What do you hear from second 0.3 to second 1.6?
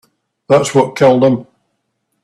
That's what killed him.